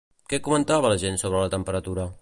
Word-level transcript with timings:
Què 0.31 0.39
comentava 0.47 0.91
la 0.93 0.97
gent 1.05 1.21
sobre 1.25 1.43
la 1.45 1.53
temperatura? 1.57 2.13